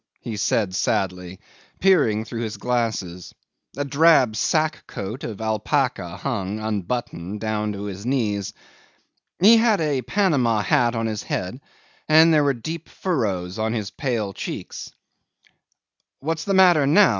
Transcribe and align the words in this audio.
he 0.19 0.35
said 0.35 0.73
sadly, 0.73 1.39
peering 1.79 2.25
through 2.25 2.41
his 2.41 2.57
glasses. 2.57 3.35
A 3.77 3.85
drab 3.85 4.35
sack 4.35 4.87
coat 4.87 5.23
of 5.23 5.39
alpaca 5.41 6.17
hung, 6.17 6.59
unbuttoned, 6.59 7.39
down 7.39 7.73
to 7.73 7.83
his 7.83 8.03
knees. 8.03 8.53
He 9.39 9.57
had 9.57 9.79
a 9.79 10.01
Panama 10.01 10.61
hat 10.63 10.95
on 10.95 11.05
his 11.05 11.21
head, 11.23 11.61
and 12.09 12.33
there 12.33 12.43
were 12.43 12.53
deep 12.55 12.89
furrows 12.89 13.59
on 13.59 13.73
his 13.73 13.91
pale 13.91 14.33
cheeks. 14.33 14.91
"What's 16.19 16.45
the 16.45 16.55
matter 16.55 16.87
now?" 16.87 17.09